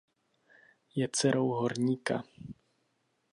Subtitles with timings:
[0.95, 2.23] Je dcerou horníka.